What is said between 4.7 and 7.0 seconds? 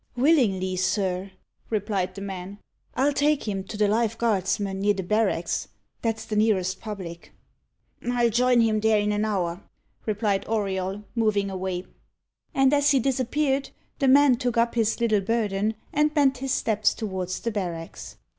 near the barracks that's the nearest